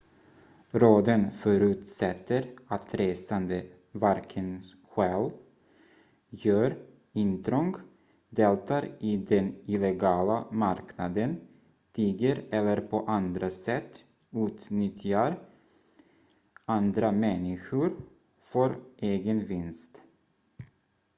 råden 0.73 1.31
förutsätter 1.31 2.45
att 2.67 2.95
resande 2.95 3.63
varken 3.91 4.63
stjäl 4.89 5.31
gör 6.29 6.85
intrång 7.13 7.75
deltar 8.29 8.97
i 8.99 9.17
den 9.17 9.55
illegala 9.65 10.45
marknaden 10.51 11.39
tigger 11.91 12.45
eller 12.51 12.81
på 12.87 12.99
andra 13.05 13.49
sätt 13.49 14.03
utnyttjar 14.31 15.39
andra 16.65 17.11
människor 17.11 17.91
för 18.41 18.79
egen 18.97 19.45
vinst 19.47 20.01